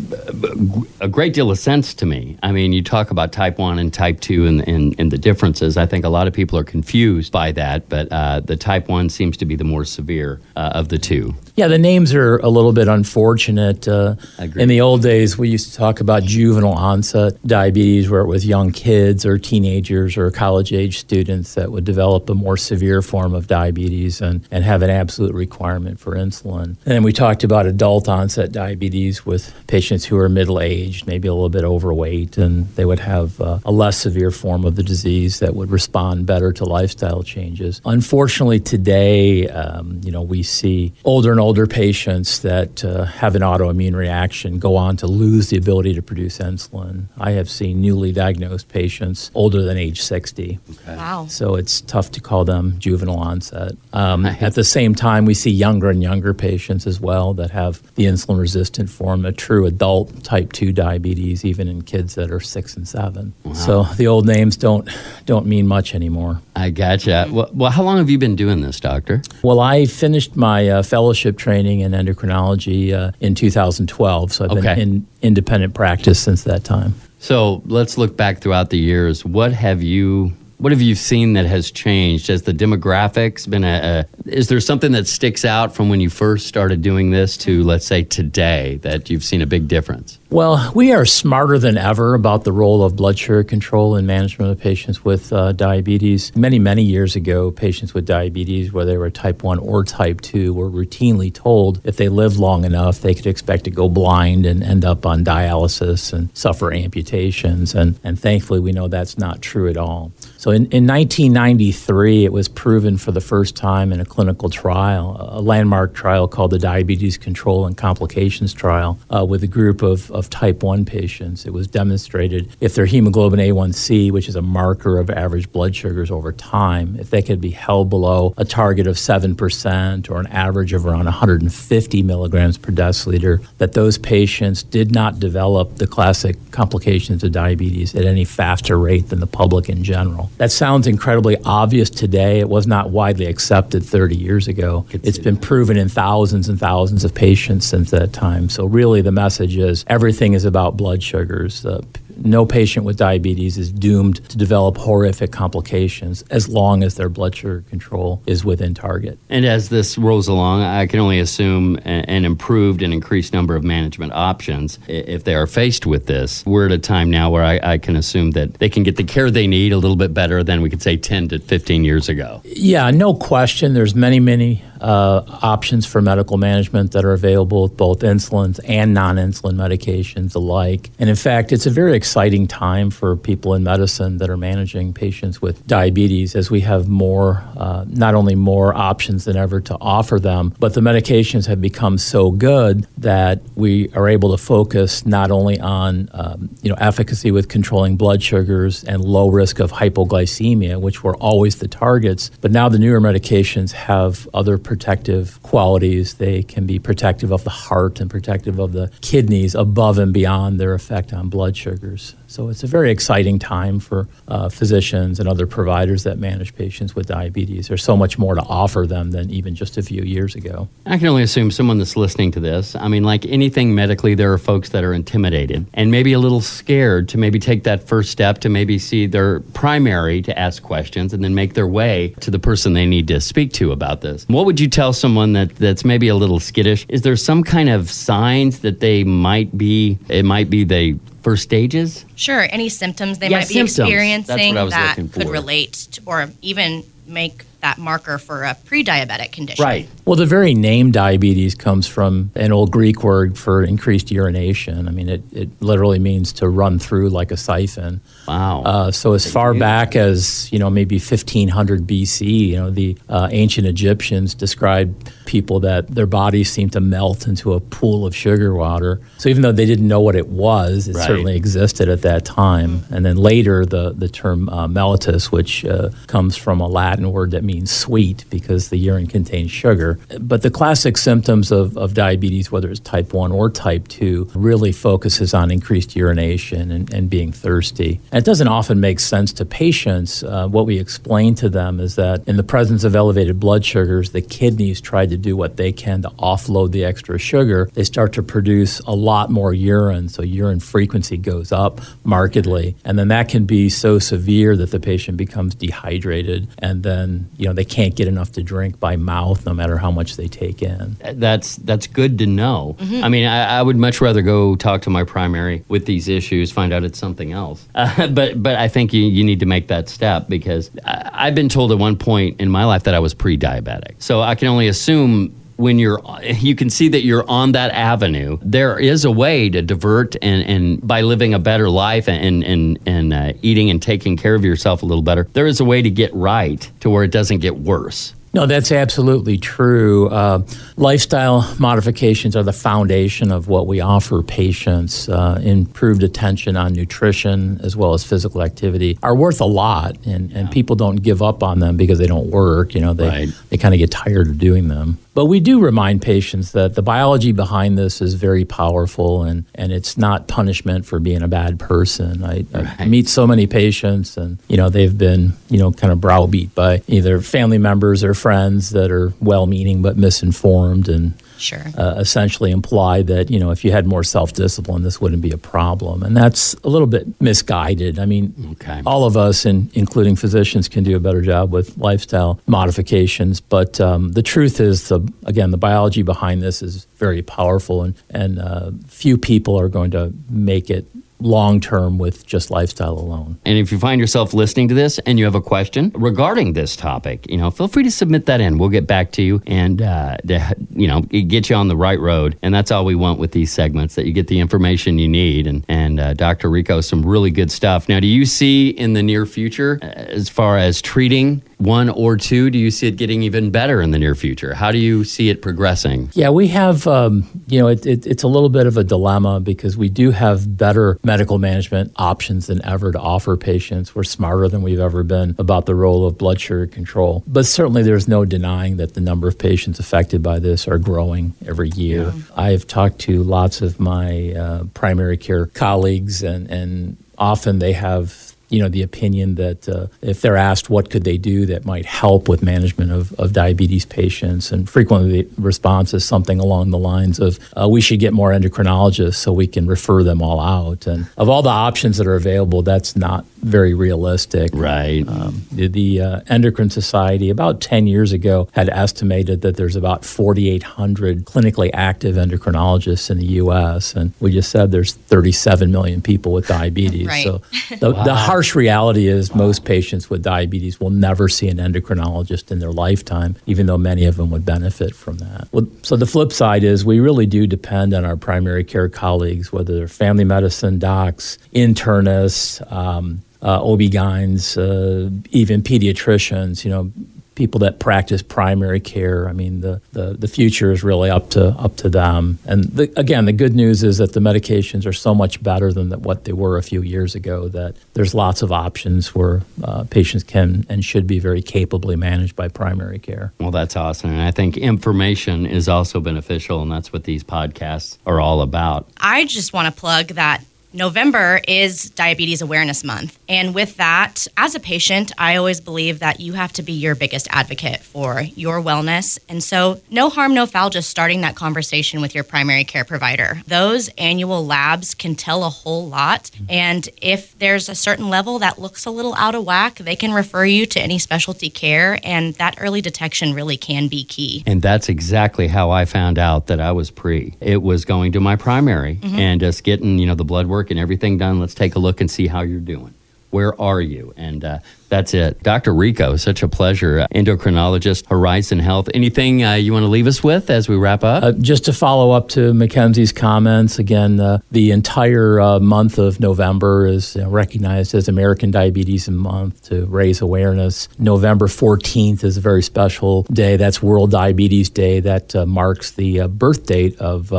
a 1.01 1.07
great 1.07 1.33
deal 1.33 1.51
of 1.51 1.57
sense 1.57 1.93
to 1.95 2.05
me. 2.05 2.37
I 2.43 2.51
mean, 2.51 2.73
you 2.73 2.83
talk 2.83 3.11
about 3.11 3.31
type 3.31 3.57
1 3.57 3.79
and 3.79 3.93
type 3.93 4.19
2 4.19 4.45
and, 4.45 4.67
and, 4.67 4.74
and 4.75 5.11
the 5.11 5.17
differences. 5.17 5.77
I 5.77 5.85
think 5.85 6.05
a 6.05 6.09
lot 6.09 6.27
of 6.27 6.33
people 6.33 6.59
are 6.59 6.63
confused 6.63 7.31
by 7.31 7.51
that, 7.53 7.89
but 7.89 8.11
uh, 8.11 8.41
the 8.41 8.55
type 8.55 8.87
1 8.87 9.09
seems 9.09 9.37
to 9.37 9.45
be 9.45 9.55
the 9.55 9.63
more 9.63 9.85
severe 9.85 10.41
uh, 10.55 10.71
of 10.73 10.89
the 10.89 10.97
two. 10.97 11.33
Yeah, 11.55 11.69
the 11.69 11.77
names 11.77 12.13
are 12.13 12.35
a 12.39 12.49
little 12.49 12.73
bit 12.73 12.89
unfortunate. 12.89 13.87
Uh, 13.87 14.15
in 14.57 14.67
the 14.67 14.81
old 14.81 15.01
days, 15.01 15.37
we 15.37 15.47
used 15.47 15.71
to 15.71 15.77
talk 15.77 16.01
about 16.01 16.23
juvenile 16.23 16.73
onset 16.73 17.41
diabetes, 17.47 18.09
where 18.09 18.19
it 18.19 18.27
was 18.27 18.45
young 18.45 18.73
kids 18.73 19.25
or 19.25 19.37
teenagers 19.37 20.17
or 20.17 20.29
college 20.31 20.73
age 20.73 20.99
students 20.99 21.53
that 21.53 21.71
would 21.71 21.85
develop 21.85 22.29
a 22.29 22.33
more 22.33 22.57
severe 22.57 23.01
form 23.01 23.33
of 23.33 23.47
diabetes 23.47 24.19
and, 24.19 24.45
and 24.51 24.65
have 24.65 24.81
an 24.81 24.89
absolute 24.89 25.33
requirement 25.33 25.97
for 25.97 26.15
insulin. 26.15 26.63
And 26.65 26.77
then 26.83 27.03
we 27.03 27.13
talked 27.13 27.45
about 27.45 27.65
adult 27.65 28.09
onset 28.09 28.51
diabetes 28.51 29.25
with 29.25 29.53
patients 29.67 30.03
who 30.03 30.17
are 30.17 30.27
middle 30.27 30.59
aged, 30.59 31.07
maybe 31.07 31.29
a 31.29 31.33
little 31.33 31.47
bit 31.47 31.63
overweight, 31.63 32.37
and 32.37 32.67
they 32.75 32.83
would 32.83 32.99
have 32.99 33.39
uh, 33.39 33.59
a 33.63 33.71
less 33.71 33.97
severe 33.97 34.31
form 34.31 34.65
of 34.65 34.75
the 34.75 34.83
disease 34.83 35.39
that 35.39 35.55
would 35.55 35.71
respond 35.71 36.25
better 36.25 36.51
to 36.51 36.65
lifestyle 36.65 37.23
changes. 37.23 37.79
Unfortunately, 37.85 38.59
today, 38.59 39.47
um, 39.47 40.01
you 40.03 40.11
know, 40.11 40.21
we 40.21 40.43
see 40.43 40.91
older 41.05 41.31
and 41.31 41.39
older 41.39 41.44
patients 41.53 42.39
that 42.39 42.83
uh, 42.83 43.05
have 43.05 43.35
an 43.35 43.41
autoimmune 43.41 43.95
reaction 43.95 44.57
go 44.57 44.75
on 44.75 44.97
to 44.97 45.05
lose 45.05 45.49
the 45.49 45.57
ability 45.57 45.93
to 45.93 46.01
produce 46.01 46.39
insulin. 46.39 47.05
I 47.17 47.31
have 47.31 47.49
seen 47.49 47.81
newly 47.81 48.11
diagnosed 48.11 48.69
patients 48.69 49.29
older 49.35 49.61
than 49.61 49.77
age 49.77 50.01
60. 50.01 50.59
Okay. 50.71 50.95
Wow. 50.95 51.27
So 51.27 51.55
it's 51.55 51.81
tough 51.81 52.11
to 52.11 52.21
call 52.21 52.45
them 52.45 52.75
juvenile 52.79 53.17
onset. 53.17 53.73
Um, 53.93 54.25
at 54.25 54.55
the 54.55 54.63
same 54.63 54.95
time, 54.95 55.25
we 55.25 55.33
see 55.33 55.51
younger 55.51 55.89
and 55.89 56.01
younger 56.01 56.33
patients 56.33 56.87
as 56.87 56.99
well 56.99 57.33
that 57.35 57.51
have 57.51 57.81
the 57.95 58.05
insulin 58.05 58.39
resistant 58.39 58.89
form, 58.89 59.25
a 59.25 59.31
true 59.31 59.65
adult 59.65 60.23
type 60.23 60.53
2 60.53 60.71
diabetes, 60.71 61.45
even 61.45 61.67
in 61.67 61.81
kids 61.83 62.15
that 62.15 62.31
are 62.31 62.39
six 62.39 62.75
and 62.75 62.87
seven. 62.87 63.33
Wow. 63.43 63.53
So 63.53 63.83
the 63.83 64.07
old 64.07 64.25
names 64.25 64.57
don't, 64.57 64.89
don't 65.25 65.45
mean 65.45 65.67
much 65.67 65.93
anymore. 65.93 66.41
I 66.55 66.69
gotcha. 66.69 67.27
Well, 67.29 67.49
well, 67.53 67.71
how 67.71 67.83
long 67.83 67.97
have 67.97 68.09
you 68.09 68.17
been 68.17 68.35
doing 68.35 68.61
this, 68.61 68.79
doctor? 68.79 69.21
Well, 69.43 69.59
I 69.59 69.85
finished 69.85 70.35
my 70.35 70.69
uh, 70.69 70.83
fellowship 70.83 71.34
training 71.37 71.81
in 71.81 71.91
endocrinology 71.91 72.93
uh, 72.93 73.11
in 73.19 73.35
2012, 73.35 74.33
so 74.33 74.45
I've 74.45 74.51
okay. 74.51 74.75
been 74.75 74.79
in 74.79 75.07
independent 75.21 75.73
practice 75.73 76.19
since 76.19 76.43
that 76.43 76.63
time. 76.63 76.95
So 77.19 77.61
let's 77.65 77.97
look 77.97 78.15
back 78.17 78.39
throughout 78.39 78.69
the 78.69 78.77
years. 78.77 79.25
What 79.25 79.53
have 79.53 79.81
you 79.81 80.33
what 80.57 80.71
have 80.71 80.81
you 80.81 80.95
seen 80.95 81.33
that 81.33 81.45
has 81.45 81.69
changed? 81.69 82.27
Has 82.27 82.43
the 82.43 82.53
demographics 82.53 83.49
been 83.49 83.63
a, 83.63 84.05
a, 84.25 84.29
Is 84.29 84.47
there 84.47 84.59
something 84.59 84.93
that 84.93 85.05
sticks 85.07 85.43
out 85.43 85.75
from 85.75 85.89
when 85.89 85.99
you 85.99 86.09
first 86.09 86.47
started 86.47 86.81
doing 86.81 87.11
this 87.11 87.35
to, 87.37 87.63
let's 87.63 87.85
say, 87.85 88.03
today 88.03 88.79
that 88.81 89.09
you've 89.09 89.23
seen 89.23 89.41
a 89.41 89.45
big 89.45 89.67
difference? 89.67 90.17
Well, 90.29 90.71
we 90.73 90.91
are 90.91 91.05
smarter 91.05 91.59
than 91.59 91.77
ever 91.77 92.13
about 92.13 92.45
the 92.45 92.51
role 92.51 92.83
of 92.83 92.95
blood 92.95 93.17
sugar 93.19 93.43
control 93.43 93.95
in 93.95 94.05
management 94.05 94.51
of 94.51 94.59
patients 94.59 95.03
with 95.03 95.31
uh, 95.31 95.51
diabetes. 95.51 96.35
Many, 96.35 96.59
many 96.59 96.83
years 96.83 97.15
ago, 97.15 97.51
patients 97.51 97.93
with 97.93 98.05
diabetes, 98.05 98.73
whether 98.73 98.91
they 98.91 98.97
were 98.97 99.09
type 99.09 99.43
1 99.43 99.59
or 99.59 99.83
type 99.83 100.21
2, 100.21 100.53
were 100.53 100.69
routinely 100.69 101.33
told 101.33 101.81
if 101.83 101.97
they 101.97 102.09
lived 102.09 102.37
long 102.37 102.65
enough, 102.65 103.01
they 103.01 103.13
could 103.13 103.27
expect 103.27 103.65
to 103.65 103.71
go 103.71 103.87
blind 103.87 104.45
and 104.45 104.63
end 104.63 104.83
up 104.83 105.05
on 105.05 105.23
dialysis 105.23 106.11
and 106.11 106.35
suffer 106.35 106.73
amputations. 106.73 107.75
And, 107.75 107.99
and 108.03 108.19
thankfully, 108.19 108.59
we 108.59 108.71
know 108.71 108.87
that's 108.87 109.17
not 109.17 109.41
true 109.41 109.69
at 109.69 109.77
all. 109.77 110.11
So 110.45 110.51
in, 110.51 110.67
in 110.67 110.85
1993, 110.85 112.23
it 112.23 112.31
was 112.31 112.47
proven 112.47 112.99
for 112.99 113.11
the 113.11 113.19
first 113.19 113.55
time 113.55 113.91
in 113.91 113.99
a 113.99 114.05
clinical 114.05 114.47
trial, 114.47 115.17
a 115.19 115.41
landmark 115.41 115.95
trial 115.95 116.27
called 116.27 116.51
the 116.51 116.59
Diabetes 116.59 117.17
Control 117.17 117.65
and 117.65 117.75
Complications 117.75 118.53
Trial, 118.53 118.99
uh, 119.09 119.25
with 119.25 119.41
a 119.41 119.47
group 119.47 119.81
of, 119.81 120.11
of 120.11 120.29
type 120.29 120.61
1 120.61 120.85
patients, 120.85 121.47
it 121.47 121.49
was 121.51 121.65
demonstrated 121.65 122.55
if 122.61 122.75
their 122.75 122.85
hemoglobin 122.85 123.39
A1C, 123.39 124.11
which 124.11 124.29
is 124.29 124.35
a 124.35 124.41
marker 124.43 124.99
of 124.99 125.09
average 125.09 125.51
blood 125.51 125.75
sugars 125.75 126.11
over 126.11 126.31
time, 126.31 126.95
if 126.99 127.09
they 127.09 127.23
could 127.23 127.41
be 127.41 127.49
held 127.49 127.89
below 127.89 128.31
a 128.37 128.45
target 128.45 128.85
of 128.85 128.97
7% 128.97 130.11
or 130.11 130.19
an 130.19 130.27
average 130.27 130.73
of 130.73 130.85
around 130.85 131.05
150 131.05 132.03
milligrams 132.03 132.59
per 132.59 132.71
deciliter, 132.71 133.43
that 133.57 133.73
those 133.73 133.97
patients 133.97 134.61
did 134.61 134.91
not 134.91 135.19
develop 135.19 135.77
the 135.77 135.87
classic 135.87 136.37
complications 136.51 137.23
of 137.23 137.31
diabetes 137.31 137.95
at 137.95 138.05
any 138.05 138.23
faster 138.23 138.77
rate 138.77 139.09
than 139.09 139.19
the 139.19 139.25
public 139.25 139.69
in 139.69 139.83
general. 139.83 140.29
That 140.37 140.51
sounds 140.51 140.85
incredibly 140.85 141.37
obvious 141.45 141.89
today. 141.89 142.39
It 142.39 142.49
was 142.49 142.67
not 142.67 142.89
widely 142.89 143.25
accepted 143.25 143.83
30 143.83 144.17
years 144.17 144.47
ago. 144.47 144.85
It's 144.91 145.17
been 145.17 145.37
proven 145.37 145.77
in 145.77 145.87
thousands 145.87 146.49
and 146.49 146.59
thousands 146.59 147.05
of 147.05 147.13
patients 147.13 147.65
since 147.65 147.91
that 147.91 148.11
time. 148.11 148.49
So, 148.49 148.65
really, 148.65 149.01
the 149.01 149.13
message 149.13 149.55
is 149.57 149.85
everything 149.87 150.33
is 150.33 150.43
about 150.43 150.75
blood 150.75 151.01
sugars. 151.01 151.65
Uh, 151.65 151.81
no 152.17 152.45
patient 152.45 152.85
with 152.85 152.97
diabetes 152.97 153.57
is 153.57 153.71
doomed 153.71 154.27
to 154.29 154.37
develop 154.37 154.77
horrific 154.77 155.31
complications 155.31 156.23
as 156.29 156.47
long 156.49 156.83
as 156.83 156.95
their 156.95 157.09
blood 157.09 157.35
sugar 157.35 157.63
control 157.69 158.21
is 158.25 158.45
within 158.45 158.73
target. 158.73 159.17
And 159.29 159.45
as 159.45 159.69
this 159.69 159.97
rolls 159.97 160.27
along, 160.27 160.61
I 160.61 160.87
can 160.87 160.99
only 160.99 161.19
assume 161.19 161.77
an 161.83 162.25
improved 162.25 162.81
and 162.81 162.93
increased 162.93 163.33
number 163.33 163.55
of 163.55 163.63
management 163.63 164.13
options 164.13 164.79
if 164.87 165.23
they 165.23 165.35
are 165.35 165.47
faced 165.47 165.85
with 165.85 166.05
this. 166.05 166.45
We're 166.45 166.67
at 166.67 166.71
a 166.71 166.77
time 166.77 167.09
now 167.09 167.29
where 167.29 167.43
I, 167.43 167.59
I 167.63 167.77
can 167.77 167.95
assume 167.95 168.31
that 168.31 168.55
they 168.55 168.69
can 168.69 168.83
get 168.83 168.95
the 168.95 169.03
care 169.03 169.29
they 169.31 169.47
need 169.47 169.71
a 169.71 169.77
little 169.77 169.97
bit 169.97 170.13
better 170.13 170.43
than 170.43 170.61
we 170.61 170.69
could 170.69 170.81
say 170.81 170.97
10 170.97 171.29
to 171.29 171.39
15 171.39 171.83
years 171.83 172.09
ago. 172.09 172.41
Yeah, 172.43 172.89
no 172.91 173.13
question. 173.13 173.73
There's 173.73 173.95
many, 173.95 174.19
many 174.19 174.63
uh, 174.81 175.23
options 175.41 175.85
for 175.85 176.01
medical 176.01 176.37
management 176.37 176.91
that 176.91 177.05
are 177.05 177.13
available 177.13 177.63
with 177.63 177.77
both 177.77 177.99
insulins 177.99 178.59
and 178.67 178.93
non 178.93 179.17
insulin 179.17 179.55
medications 179.55 180.35
alike. 180.35 180.89
And 180.99 181.09
in 181.09 181.15
fact, 181.15 181.51
it's 181.51 181.65
a 181.65 181.69
very 181.69 181.95
exciting 181.95 182.47
time 182.47 182.89
for 182.89 183.15
people 183.15 183.53
in 183.53 183.63
medicine 183.63 184.17
that 184.17 184.29
are 184.29 184.37
managing 184.37 184.93
patients 184.93 185.41
with 185.41 185.65
diabetes 185.67 186.35
as 186.35 186.51
we 186.51 186.61
have 186.61 186.87
more, 186.87 187.43
uh, 187.57 187.85
not 187.87 188.15
only 188.15 188.35
more 188.35 188.73
options 188.75 189.25
than 189.25 189.37
ever 189.37 189.61
to 189.61 189.77
offer 189.79 190.19
them, 190.19 190.53
but 190.59 190.73
the 190.73 190.81
medications 190.81 191.47
have 191.47 191.61
become 191.61 191.97
so 191.97 192.31
good 192.31 192.87
that 192.97 193.41
we 193.55 193.89
are 193.93 194.07
able 194.07 194.35
to 194.35 194.41
focus 194.41 195.05
not 195.05 195.31
only 195.31 195.59
on 195.59 196.09
um, 196.13 196.49
you 196.61 196.69
know, 196.69 196.75
efficacy 196.79 197.31
with 197.31 197.49
controlling 197.49 197.95
blood 197.95 198.21
sugars 198.21 198.83
and 198.83 199.03
low 199.03 199.29
risk 199.29 199.59
of 199.59 199.71
hypoglycemia, 199.71 200.79
which 200.79 201.03
were 201.03 201.15
always 201.17 201.57
the 201.57 201.67
targets, 201.67 202.31
but 202.41 202.51
now 202.51 202.69
the 202.69 202.79
newer 202.79 203.01
medications 203.01 203.71
have 203.71 204.27
other 204.33 204.57
protective 204.65 205.41
qualities. 205.43 206.15
They 206.15 206.43
can 206.43 206.65
be 206.65 206.79
protective 206.79 207.31
of 207.31 207.45
the 207.45 207.51
heart 207.51 208.01
and 208.01 208.09
protective 208.09 208.59
of 208.59 208.73
the 208.73 208.91
kidneys 208.99 209.55
above 209.55 209.97
and 209.97 210.11
beyond 210.11 210.59
their 210.59 210.73
effect 210.73 211.13
on 211.13 211.29
blood 211.29 211.55
sugars. 211.55 212.15
So 212.27 212.49
it's 212.49 212.63
a 212.63 212.67
very 212.67 212.91
exciting 212.91 213.39
time 213.39 213.79
for 213.79 214.07
uh, 214.27 214.49
physicians 214.49 215.19
and 215.19 215.29
other 215.29 215.47
providers 215.47 216.03
that 216.03 216.17
manage 216.17 216.55
patients 216.55 216.95
with 216.95 217.07
diabetes. 217.07 217.67
There's 217.67 217.83
so 217.83 217.95
much 217.95 218.17
more 218.17 218.35
to 218.35 218.41
offer 218.41 218.85
them 218.87 219.11
than 219.11 219.29
even 219.29 219.55
just 219.55 219.77
a 219.77 219.83
few 219.83 220.03
years 220.03 220.35
ago. 220.35 220.67
I 220.85 220.97
can 220.97 221.07
only 221.07 221.23
assume 221.23 221.51
someone 221.51 221.77
that's 221.77 221.95
listening 221.95 222.31
to 222.31 222.39
this, 222.39 222.75
I 222.75 222.87
mean, 222.87 223.03
like 223.03 223.25
anything 223.25 223.75
medically, 223.75 224.15
there 224.15 224.33
are 224.33 224.37
folks 224.37 224.69
that 224.69 224.83
are 224.83 224.93
intimidated 224.93 225.65
and 225.73 225.91
maybe 225.91 226.13
a 226.13 226.19
little 226.19 226.41
scared 226.41 227.09
to 227.09 227.17
maybe 227.17 227.39
take 227.39 227.63
that 227.63 227.87
first 227.87 228.11
step 228.11 228.39
to 228.39 228.49
maybe 228.49 228.79
see 228.79 229.05
their 229.05 229.39
primary 229.53 230.21
to 230.23 230.37
ask 230.37 230.63
questions 230.63 231.13
and 231.13 231.23
then 231.23 231.35
make 231.35 231.53
their 231.53 231.67
way 231.67 232.15
to 232.21 232.31
the 232.31 232.39
person 232.39 232.73
they 232.73 232.85
need 232.85 233.07
to 233.07 233.21
speak 233.21 233.53
to 233.53 233.71
about 233.71 234.01
this. 234.01 234.25
What 234.27 234.45
would 234.45 234.59
you 234.59 234.67
tell 234.67 234.93
someone 234.93 235.33
that 235.33 235.55
that's 235.55 235.85
maybe 235.85 236.07
a 236.07 236.15
little 236.15 236.39
skittish? 236.39 236.85
Is 236.89 237.01
there 237.01 237.15
some 237.15 237.43
kind 237.43 237.69
of 237.69 237.91
signs 237.91 238.59
that 238.59 238.79
they 238.79 239.03
might 239.03 239.57
be? 239.57 239.99
It 240.09 240.25
might 240.25 240.49
be 240.49 240.63
they 240.63 240.95
first 241.25 241.41
stages. 241.41 242.05
Sure, 242.15 242.47
any 242.51 242.69
symptoms 242.69 243.17
they 243.17 243.29
Yeah, 243.29 243.39
might 243.39 243.47
be 243.47 243.55
symptoms. 243.55 243.79
Experiencing 243.79 244.53
what 244.53 244.57
I 244.59 244.63
was 244.63 244.73
that 244.73 244.95
could 245.11 245.27
relate 245.27 245.73
to, 245.93 246.01
or 246.05 246.29
even 246.43 246.83
make 247.07 247.43
that 247.65 247.79
marker 247.79 248.19
for 248.19 248.43
a 248.43 248.53
pre-diabetic 248.65 249.31
condition. 249.31 249.65
Right. 249.65 249.89
Well, 250.05 250.15
the 250.15 250.27
very 250.27 250.53
name 250.53 250.91
diabetes 250.91 251.55
comes 251.55 251.87
from 251.87 252.29
an 252.35 252.51
old 252.51 252.69
Greek 252.71 253.03
word 253.03 253.39
for 253.39 253.63
increased 253.63 254.11
urination. 254.11 254.87
I 254.87 254.91
mean, 254.91 255.09
it, 255.09 255.23
it 255.31 255.49
literally 255.61 255.97
means 255.97 256.31
to 256.33 256.47
run 256.47 256.77
through 256.77 257.09
like 257.09 257.31
a 257.31 257.37
siphon. 257.37 258.01
Wow. 258.27 258.61
Uh, 258.63 258.91
so 258.91 259.13
as 259.13 259.25
far 259.31 259.55
back 259.55 259.95
as 259.95 260.51
you 260.51 260.59
know, 260.59 260.69
maybe 260.69 260.97
1500 260.97 261.87
BC, 261.87 262.49
you 262.49 262.55
know, 262.57 262.69
the 262.69 262.95
uh, 263.09 263.29
ancient 263.31 263.65
Egyptians 263.65 264.35
described 264.35 265.11
people 265.25 265.59
that 265.61 265.87
their 265.87 266.05
bodies 266.05 266.51
seemed 266.51 266.73
to 266.73 266.79
melt 266.81 267.25
into 267.27 267.53
a 267.53 267.59
pool 267.59 268.05
of 268.05 268.15
sugar 268.15 268.53
water. 268.53 269.01
So 269.17 269.27
even 269.29 269.41
though 269.41 269.51
they 269.51 269.65
didn't 269.65 269.87
know 269.87 270.01
what 270.01 270.15
it 270.15 270.27
was, 270.27 270.87
it 270.87 270.95
Right. 270.95 271.07
certainly 271.07 271.35
existed 271.35 271.89
at 271.89 272.03
that 272.03 272.25
time. 272.25 272.83
And 272.91 273.03
then 273.03 273.17
later, 273.17 273.65
the 273.65 273.91
the 274.03 274.07
term 274.07 274.49
uh, 274.49 274.67
mellitus, 274.67 275.31
which 275.31 275.65
uh, 275.65 275.89
comes 276.05 276.37
from 276.37 276.61
a 276.61 276.67
Latin 276.67 277.11
word 277.11 277.31
that 277.31 277.43
means 277.43 277.54
sweet, 277.63 278.25
because 278.29 278.69
the 278.69 278.77
urine 278.77 279.07
contains 279.07 279.51
sugar. 279.51 279.99
But 280.19 280.41
the 280.41 280.49
classic 280.49 280.97
symptoms 280.97 281.51
of, 281.51 281.77
of 281.77 281.93
diabetes, 281.93 282.51
whether 282.51 282.69
it's 282.69 282.79
type 282.79 283.13
one 283.13 283.31
or 283.31 283.49
type 283.49 283.87
two, 283.87 284.29
really 284.35 284.71
focuses 284.71 285.33
on 285.33 285.51
increased 285.51 285.95
urination 285.95 286.71
and, 286.71 286.91
and 286.93 287.09
being 287.09 287.31
thirsty. 287.31 287.99
And 288.11 288.21
it 288.21 288.25
doesn't 288.25 288.47
often 288.47 288.79
make 288.79 288.99
sense 288.99 289.31
to 289.33 289.45
patients. 289.45 290.23
Uh, 290.23 290.47
what 290.47 290.65
we 290.65 290.79
explain 290.79 291.35
to 291.35 291.49
them 291.49 291.79
is 291.79 291.95
that 291.95 292.27
in 292.27 292.37
the 292.37 292.43
presence 292.43 292.83
of 292.83 292.95
elevated 292.95 293.39
blood 293.39 293.63
sugars, 293.63 294.11
the 294.11 294.21
kidneys 294.21 294.81
try 294.81 295.05
to 295.05 295.17
do 295.17 295.37
what 295.37 295.57
they 295.57 295.71
can 295.71 296.01
to 296.01 296.09
offload 296.09 296.71
the 296.71 296.83
extra 296.83 297.17
sugar. 297.19 297.69
They 297.73 297.83
start 297.83 298.13
to 298.13 298.23
produce 298.23 298.79
a 298.81 298.95
lot 298.95 299.29
more 299.29 299.53
urine, 299.53 300.09
so 300.09 300.23
urine 300.23 300.59
frequency 300.59 301.17
goes 301.17 301.51
up 301.51 301.81
markedly. 302.03 302.75
And 302.83 302.97
then 302.97 303.09
that 303.09 303.29
can 303.29 303.45
be 303.45 303.69
so 303.69 303.99
severe 303.99 304.55
that 304.57 304.71
the 304.71 304.79
patient 304.79 305.17
becomes 305.17 305.55
dehydrated 305.55 306.47
and 306.57 306.83
then, 306.83 307.29
you 307.37 307.44
know, 307.47 307.53
they 307.53 307.65
can't 307.65 307.95
get 307.95 308.07
enough 308.07 308.31
to 308.33 308.43
drink 308.43 308.79
by 308.79 308.95
mouth 308.95 309.45
no 309.45 309.53
matter 309.53 309.77
how 309.77 309.91
much 309.91 310.15
they 310.15 310.27
take 310.27 310.61
in. 310.61 310.97
That's 311.13 311.57
that's 311.57 311.87
good 311.87 312.17
to 312.19 312.25
know. 312.25 312.75
I 312.79 313.09
mean, 313.09 313.25
I, 313.25 313.59
I 313.59 313.61
would 313.61 313.77
much 313.77 314.01
rather 314.01 314.21
go 314.21 314.55
talk 314.55 314.81
to 314.83 314.89
my 314.89 315.03
primary 315.03 315.63
with 315.67 315.85
these 315.85 316.07
issues, 316.07 316.51
find 316.51 316.73
out 316.73 316.83
it's 316.83 316.99
something 316.99 317.31
else. 317.31 317.67
Uh, 317.75 318.07
but 318.19 318.41
but 318.41 318.55
I 318.55 318.67
think 318.67 318.93
you, 318.93 319.03
you 319.03 319.23
need 319.23 319.39
to 319.39 319.45
make 319.45 319.67
that 319.67 319.89
step 319.89 320.27
because 320.29 320.71
I, 320.85 321.09
I've 321.13 321.35
been 321.35 321.49
told 321.49 321.71
at 321.71 321.77
one 321.77 321.97
point 321.97 322.39
in 322.39 322.49
my 322.49 322.65
life 322.65 322.83
that 322.83 322.93
I 322.93 322.99
was 322.99 323.13
pre-diabetic. 323.13 323.95
So 323.99 324.21
I 324.21 324.35
can 324.35 324.47
only 324.47 324.67
assume 324.67 325.35
when 325.57 325.79
you're 325.79 325.99
you 326.23 326.55
can 326.55 326.69
see 326.69 326.89
that 326.89 327.03
you're 327.03 327.27
on 327.29 327.53
that 327.53 327.71
avenue 327.71 328.37
there 328.41 328.77
is 328.79 329.05
a 329.05 329.11
way 329.11 329.49
to 329.49 329.61
divert 329.61 330.15
and, 330.21 330.43
and 330.43 330.85
by 330.87 331.01
living 331.01 331.33
a 331.33 331.39
better 331.39 331.69
life 331.69 332.07
and 332.09 332.43
and 332.43 332.77
and 332.85 333.13
uh, 333.13 333.33
eating 333.41 333.69
and 333.69 333.81
taking 333.81 334.17
care 334.17 334.35
of 334.35 334.43
yourself 334.43 334.83
a 334.83 334.85
little 334.85 335.03
better 335.03 335.27
there 335.33 335.47
is 335.47 335.59
a 335.59 335.65
way 335.65 335.81
to 335.81 335.89
get 335.89 336.13
right 336.13 336.69
to 336.81 336.89
where 336.89 337.03
it 337.03 337.11
doesn't 337.11 337.39
get 337.39 337.57
worse 337.57 338.13
No, 338.35 338.45
that's 338.45 338.69
absolutely 338.73 339.37
true. 339.37 340.09
Uh, 340.09 340.43
lifestyle 340.75 341.47
modifications 341.57 342.35
are 342.35 342.43
the 342.43 342.51
foundation 342.51 343.31
of 343.31 343.47
what 343.47 343.65
we 343.65 343.79
offer 343.79 344.21
patients. 344.21 345.07
Uh, 345.07 345.39
improved 345.41 346.03
attention 346.03 346.57
on 346.57 346.73
nutrition 346.73 347.61
as 347.63 347.77
well 347.77 347.93
as 347.93 348.03
physical 348.03 348.41
activity 348.43 348.97
are 349.01 349.15
worth 349.15 349.39
a 349.39 349.45
lot, 349.45 349.95
and, 350.05 350.33
and 350.33 350.51
people 350.51 350.75
don't 350.75 350.97
give 351.01 351.21
up 351.21 351.43
on 351.43 351.59
them 351.59 351.77
because 351.77 351.97
they 351.97 352.07
don't 352.07 352.29
work. 352.29 352.75
You 352.75 352.81
know, 352.81 352.93
they, 352.93 353.07
Right. 353.07 353.29
they 353.49 353.57
kind 353.57 353.73
of 353.73 353.79
get 353.79 353.91
tired 353.91 354.27
of 354.27 354.37
doing 354.37 354.67
them. 354.67 354.97
But 355.15 355.25
we 355.25 355.39
do 355.39 355.61
remind 355.61 356.01
patients 356.01 356.51
that 356.51 356.75
the 356.75 356.81
biology 356.81 357.31
behind 357.31 357.77
this 357.77 358.01
is 358.01 358.15
very 358.15 358.43
powerful 358.43 359.23
and, 359.23 359.45
and 359.55 359.71
it's 359.71 359.97
not 359.97 360.27
punishment 360.27 360.85
for 360.85 360.99
being 360.99 361.21
a 361.21 361.27
bad 361.29 361.57
person. 361.57 362.21
I, 362.23 362.45
I 362.77 362.85
meet 362.85 363.07
so 363.07 363.25
many 363.25 363.47
patients 363.47 364.17
and, 364.17 364.39
you 364.49 364.57
know, 364.57 364.67
they've 364.67 364.95
been, 364.95 365.31
you 365.49 365.57
know, 365.57 365.71
kind 365.71 365.93
of 365.93 366.01
browbeat 366.01 366.53
by 366.53 366.83
either 366.87 367.21
family 367.21 367.57
members 367.57 368.03
or 368.03 368.13
friends 368.13 368.71
that 368.71 368.91
are 368.91 369.13
well 369.21 369.45
meaning 369.47 369.81
but 369.81 369.95
misinformed 369.95 370.89
and 370.89 371.13
Sure. 371.37 371.63
uh, 371.77 371.95
essentially 371.97 372.51
imply 372.51 373.01
that 373.01 373.29
you 373.29 373.39
know 373.39 373.51
if 373.51 373.63
you 373.65 373.71
had 373.71 373.85
more 373.85 374.03
self-discipline 374.03 374.83
this 374.83 375.01
wouldn't 375.01 375.21
be 375.21 375.31
a 375.31 375.37
problem 375.37 376.01
and 376.03 376.15
that's 376.15 376.53
a 376.63 376.69
little 376.69 376.87
bit 376.87 377.05
misguided 377.21 377.99
i 377.99 378.05
mean 378.05 378.33
Okay. 378.53 378.81
all 378.85 379.03
of 379.05 379.17
us 379.17 379.45
and 379.45 379.69
including 379.75 380.15
physicians 380.15 380.67
can 380.69 380.83
do 380.83 380.95
a 380.95 380.99
better 380.99 381.21
job 381.21 381.51
with 381.51 381.77
lifestyle 381.77 382.39
modifications 382.47 383.41
but 383.41 383.79
um, 383.81 384.11
the 384.13 384.21
truth 384.23 384.59
is 384.59 384.87
the 384.89 384.99
again 385.25 385.51
the 385.51 385.57
biology 385.57 386.03
behind 386.03 386.41
this 386.41 386.61
is 386.61 386.85
very 386.97 387.21
powerful 387.21 387.83
and 387.83 387.95
and 388.09 388.39
uh, 388.39 388.71
few 388.87 389.17
people 389.17 389.59
are 389.59 389.69
going 389.69 389.91
to 389.91 390.13
make 390.29 390.69
it 390.69 390.85
long 391.25 391.59
term 391.59 391.97
with 391.97 392.25
just 392.25 392.51
lifestyle 392.51 392.93
alone 392.93 393.39
And 393.45 393.57
if 393.57 393.71
you 393.71 393.79
find 393.79 393.99
yourself 393.99 394.33
listening 394.33 394.67
to 394.67 394.75
this 394.75 394.99
and 394.99 395.17
you 395.17 395.25
have 395.25 395.35
a 395.35 395.41
question 395.41 395.91
regarding 395.95 396.53
this 396.53 396.75
topic, 396.75 397.25
you 397.29 397.37
know, 397.37 397.49
feel 397.49 397.67
free 397.67 397.83
to 397.83 397.91
submit 397.91 398.27
that 398.27 398.39
in. 398.41 398.59
We'll 398.59 398.69
get 398.69 398.85
back 398.85 399.11
to 399.13 399.23
you 399.23 399.41
and, 399.47 399.81
uh, 399.81 400.17
to, 400.27 400.55
you 400.75 400.87
know, 400.87 401.01
get 401.01 401.49
you 401.49 401.55
on 401.55 401.67
the 401.67 401.75
right 401.75 401.99
road. 401.99 402.37
And 402.43 402.53
that's 402.53 402.69
all 402.71 402.85
we 402.85 402.95
want 402.95 403.19
with 403.19 403.31
these 403.31 403.51
segments 403.51 403.95
that 403.95 404.05
you 404.05 404.13
get 404.13 404.27
the 404.27 404.39
information 404.39 404.99
you 404.99 405.07
need. 405.07 405.47
And, 405.47 405.65
and 405.67 405.99
uh, 405.99 406.13
Dr. 406.13 406.49
Rico, 406.49 406.81
some 406.81 407.03
really 407.03 407.31
good 407.31 407.51
stuff. 407.51 407.89
Now, 407.89 407.99
do 407.99 408.07
you 408.07 408.25
see 408.25 408.69
in 408.69 408.93
the 408.93 409.01
near 409.01 409.25
future, 409.25 409.79
uh, 409.81 409.85
as 409.85 410.29
far 410.29 410.57
as 410.57 410.81
treating 410.81 411.41
one 411.57 411.89
or 411.89 412.17
two, 412.17 412.49
do 412.49 412.57
you 412.57 412.71
see 412.71 412.87
it 412.87 412.97
getting 412.97 413.23
even 413.23 413.51
better 413.51 413.81
in 413.81 413.91
the 413.91 413.99
near 413.99 414.15
future? 414.15 414.53
How 414.53 414.71
do 414.71 414.77
you 414.77 415.03
see 415.03 415.29
it 415.29 415.41
progressing? 415.41 416.09
Yeah, 416.13 416.29
we 416.29 416.47
have, 416.49 416.87
um, 416.87 417.27
you 417.47 417.59
know, 417.59 417.67
it, 417.67 417.85
it, 417.85 418.05
it's 418.05 418.23
a 418.23 418.27
little 418.27 418.49
bit 418.49 418.67
of 418.67 418.77
a 418.77 418.83
dilemma 418.83 419.39
because 419.39 419.77
we 419.77 419.89
do 419.89 420.11
have 420.11 420.57
better 420.57 420.99
medical 421.03 421.37
management 421.37 421.91
options 421.95 422.47
than 422.47 422.63
ever 422.65 422.91
to 422.91 422.99
offer 422.99 423.37
patients. 423.37 423.95
We're 423.95 424.03
smarter 424.03 424.47
than 424.47 424.61
we've 424.61 424.79
ever 424.79 425.03
been 425.03 425.35
about 425.37 425.65
the 425.65 425.75
role 425.75 426.05
of 426.05 426.17
blood 426.17 426.39
sugar 426.39 426.67
control. 426.67 427.23
But 427.27 427.45
certainly 427.45 427.83
there's 427.83 428.07
no 428.07 428.25
denying 428.25 428.77
that 428.77 428.93
the 428.93 429.01
number 429.01 429.27
of 429.27 429.37
patients 429.37 429.79
affected 429.79 430.21
by 430.21 430.39
this 430.39 430.67
are 430.67 430.77
growing 430.77 431.33
every 431.45 431.69
year. 431.69 432.13
I've 432.35 432.67
talked 432.67 432.99
to 432.99 433.23
lots 433.23 433.61
of 433.61 433.79
my 433.79 434.33
uh, 434.33 434.63
primary 434.73 435.17
care 435.17 435.47
colleagues, 435.47 436.23
and, 436.23 436.49
and 436.49 436.97
often 437.17 437.59
they 437.59 437.73
have 437.73 438.24
you 438.55 438.61
know 438.63 438.69
the 438.69 438.83
opinion 438.91 439.27
that 439.35 439.61
uh, 439.75 439.87
if 440.01 440.21
they're 440.21 440.41
asked 440.51 440.69
what 440.69 440.85
could 440.91 441.03
they 441.09 441.17
do 441.17 441.37
that 441.51 441.61
might 441.65 441.85
help 441.85 442.29
with 442.31 442.39
management 442.53 442.91
of, 442.99 443.11
of 443.23 443.27
diabetes 443.33 443.85
patients 443.85 444.51
and 444.53 444.69
frequently 444.69 445.23
the 445.23 445.41
response 445.41 445.93
is 445.93 446.03
something 446.13 446.39
along 446.39 446.65
the 446.71 446.77
lines 446.91 447.19
of 447.19 447.31
uh, 447.59 447.67
we 447.75 447.81
should 447.81 447.99
get 447.99 448.13
more 448.21 448.31
endocrinologists 448.31 449.15
so 449.23 449.33
we 449.33 449.47
can 449.55 449.67
refer 449.67 449.99
them 450.09 450.21
all 450.21 450.39
out 450.39 450.87
and 450.87 451.05
of 451.17 451.27
all 451.29 451.41
the 451.41 451.57
options 451.67 451.97
that 451.97 452.07
are 452.07 452.15
available 452.15 452.61
that's 452.61 452.95
not 452.95 453.25
very 453.57 453.73
realistic 453.73 454.49
Right. 454.53 455.03
um, 455.07 455.41
the 455.51 455.67
the 455.67 456.01
uh, 456.01 456.19
Endocrine 456.27 456.69
Society, 456.69 457.29
about 457.29 457.61
10 457.61 457.85
years 457.87 458.11
ago, 458.11 458.47
had 458.53 458.69
estimated 458.69 459.41
that 459.41 459.55
there's 459.57 459.75
about 459.75 460.03
4,800 460.05 461.25
clinically 461.25 461.69
active 461.73 462.15
endocrinologists 462.15 463.09
in 463.11 463.17
the 463.17 463.25
U.S., 463.43 463.95
and 463.95 464.13
we 464.19 464.31
just 464.31 464.49
said 464.51 464.71
there's 464.71 464.93
37 464.93 465.71
million 465.71 466.01
people 466.01 466.31
with 466.31 466.47
diabetes. 466.47 467.07
Right. 467.07 467.23
So 467.23 467.41
the, 467.79 467.91
the 468.03 468.15
harsh 468.15 468.44
reality 468.53 469.07
is 469.07 469.33
most 469.33 469.65
patients 469.65 470.09
with 470.09 470.21
diabetes 470.21 470.79
will 470.79 470.89
never 470.89 471.27
see 471.27 471.47
an 471.47 471.57
endocrinologist 471.57 472.51
in 472.51 472.59
their 472.59 472.71
lifetime, 472.71 473.37
even 473.45 473.65
though 473.65 473.77
many 473.77 474.05
of 474.05 474.17
them 474.17 474.29
would 474.29 474.45
benefit 474.45 474.93
from 474.93 475.17
that. 475.17 475.47
Well, 475.51 475.67
so 475.81 475.95
the 475.95 476.05
flip 476.05 476.33
side 476.33 476.63
is 476.63 476.85
we 476.85 476.99
really 476.99 477.25
do 477.25 477.47
depend 477.47 477.93
on 477.93 478.03
our 478.05 478.17
primary 478.17 478.63
care 478.63 478.89
colleagues, 478.89 479.51
whether 479.51 479.73
they're 479.73 479.87
family 479.87 480.25
medicine 480.25 480.77
docs, 480.77 481.39
internists, 481.53 482.61
um, 482.71 483.21
uh, 483.41 483.63
OB-GYNs, 483.63 484.57
uh, 484.57 485.09
even 485.31 485.61
pediatricians, 485.61 486.65
you 486.65 486.71
know, 486.71 486.91
people 487.35 487.59
that 487.59 487.79
practice 487.79 488.21
primary 488.21 488.79
care. 488.79 489.29
I 489.29 489.33
mean, 489.33 489.61
the, 489.61 489.81
the, 489.91 490.13
the 490.13 490.27
future 490.27 490.71
is 490.71 490.83
really 490.83 491.09
up 491.09 491.29
to 491.31 491.49
up 491.49 491.75
to 491.77 491.89
them. 491.89 492.39
And 492.45 492.63
the, 492.63 492.91
again, 492.97 493.25
the 493.25 493.33
good 493.33 493.53
news 493.55 493.83
is 493.83 493.97
that 493.97 494.13
the 494.13 494.19
medications 494.19 494.85
are 494.85 494.93
so 494.93 495.13
much 495.13 495.43
better 495.43 495.71
than 495.71 495.89
that 495.89 496.01
what 496.01 496.23
they 496.23 496.33
were 496.33 496.57
a 496.57 496.63
few 496.63 496.81
years 496.81 497.15
ago. 497.15 497.47
That 497.47 497.75
there's 497.93 498.13
lots 498.13 498.41
of 498.41 498.51
options 498.51 499.13
where 499.13 499.41
uh, 499.63 499.83
patients 499.89 500.23
can 500.23 500.65
and 500.69 500.83
should 500.83 501.07
be 501.07 501.19
very 501.19 501.41
capably 501.41 501.95
managed 501.95 502.35
by 502.35 502.47
primary 502.47 502.99
care. 502.99 503.33
Well, 503.39 503.51
that's 503.51 503.75
awesome. 503.75 504.11
And 504.11 504.21
I 504.21 504.31
think 504.31 504.57
information 504.57 505.45
is 505.45 505.69
also 505.69 505.99
beneficial, 505.99 506.61
and 506.61 506.71
that's 506.71 506.91
what 506.93 507.03
these 507.03 507.23
podcasts 507.23 507.97
are 508.05 508.19
all 508.19 508.41
about. 508.41 508.87
I 508.97 509.25
just 509.25 509.53
want 509.53 509.73
to 509.73 509.79
plug 509.79 510.07
that 510.07 510.43
November 510.75 511.39
is 511.47 511.89
Diabetes 511.91 512.41
Awareness 512.41 512.83
Month. 512.83 513.17
And 513.29 513.55
with 513.55 513.77
that, 513.77 514.27
as 514.35 514.55
a 514.55 514.59
patient, 514.59 515.13
I 515.17 515.37
always 515.37 515.61
believe 515.61 515.99
that 515.99 516.19
you 516.19 516.33
have 516.33 516.51
to 516.53 516.63
be 516.63 516.73
your 516.73 516.95
biggest 516.95 517.29
advocate 517.31 517.79
for 517.79 518.21
your 518.35 518.61
wellness. 518.61 519.17
And 519.29 519.41
so, 519.41 519.79
no 519.89 520.09
harm, 520.09 520.33
no 520.33 520.45
foul, 520.45 520.69
just 520.69 520.89
starting 520.89 521.21
that 521.21 521.35
conversation 521.35 522.01
with 522.01 522.13
your 522.13 522.25
primary 522.25 522.65
care 522.65 522.83
provider. 522.83 523.41
Those 523.47 523.87
annual 523.97 524.45
labs 524.45 524.93
can 524.93 525.15
tell 525.15 525.45
a 525.45 525.49
whole 525.49 525.87
lot. 525.87 526.29
And 526.49 526.87
if 527.01 527.39
there's 527.39 527.69
a 527.69 527.75
certain 527.75 528.09
level 528.09 528.39
that 528.39 528.59
looks 528.59 528.85
a 528.85 528.91
little 528.91 529.15
out 529.15 529.33
of 529.33 529.45
whack, 529.45 529.75
they 529.75 529.95
can 529.95 530.11
refer 530.11 530.43
you 530.43 530.65
to 530.65 530.81
any 530.81 530.99
specialty 530.99 531.49
care. 531.49 531.99
And 532.03 532.33
that 532.35 532.55
early 532.59 532.81
detection 532.81 533.33
really 533.33 533.55
can 533.55 533.87
be 533.87 534.03
key. 534.03 534.43
And 534.45 534.61
that's 534.61 534.89
exactly 534.89 535.47
how 535.47 535.71
I 535.71 535.85
found 535.85 536.19
out 536.19 536.47
that 536.47 536.59
I 536.59 536.73
was 536.73 536.91
pre. 536.91 537.33
It 537.39 537.61
was 537.61 537.85
going 537.85 538.11
to 538.11 538.19
my 538.19 538.35
primary 538.35 538.95
mm-hmm. 538.95 539.17
and 539.17 539.39
just 539.39 539.63
getting, 539.63 539.99
you 539.99 540.05
know, 540.05 540.15
the 540.15 540.25
blood 540.25 540.47
work 540.47 540.64
and 540.71 540.79
everything 540.79 541.17
done. 541.17 541.39
Let's 541.39 541.55
take 541.55 541.75
a 541.75 541.79
look 541.79 542.01
and 542.01 542.09
see 542.09 542.27
how 542.27 542.41
you're 542.41 542.59
doing. 542.59 542.93
Where 543.31 543.59
are 543.59 543.81
you? 543.81 544.13
And 544.15 544.43
uh, 544.45 544.59
that's 544.89 545.13
it. 545.13 545.41
Dr. 545.43 545.73
Rico, 545.73 546.15
such 546.15 546.43
a 546.43 546.47
pleasure. 546.47 547.05
Endocrinologist, 547.13 548.07
Horizon 548.07 548.59
Health. 548.59 548.89
Anything 548.93 549.43
uh, 549.43 549.53
you 549.53 549.73
want 549.73 549.83
to 549.83 549.89
leave 549.89 550.07
us 550.07 550.23
with 550.23 550.49
as 550.49 550.69
we 550.69 550.75
wrap 550.75 551.03
up? 551.03 551.23
Uh, 551.23 551.31
just 551.33 551.65
to 551.65 551.73
follow 551.73 552.11
up 552.11 552.29
to 552.29 552.53
Mackenzie's 552.53 553.11
comments, 553.11 553.79
again, 553.79 554.19
uh, 554.19 554.39
the 554.51 554.71
entire 554.71 555.39
uh, 555.39 555.59
month 555.59 555.97
of 555.97 556.19
November 556.19 556.87
is 556.87 557.17
recognized 557.17 557.93
as 557.95 558.07
American 558.07 558.51
Diabetes 558.51 559.09
Month 559.09 559.63
to 559.65 559.85
raise 559.85 560.21
awareness. 560.21 560.87
November 560.97 561.47
14th 561.47 562.23
is 562.23 562.37
a 562.37 562.41
very 562.41 562.63
special 562.63 563.23
day. 563.23 563.57
That's 563.57 563.81
World 563.81 564.11
Diabetes 564.11 564.69
Day. 564.69 564.99
That 564.99 565.35
uh, 565.35 565.45
marks 565.45 565.91
the 565.91 566.21
uh, 566.21 566.27
birth 566.27 566.65
date 566.65 566.99
of 566.99 567.29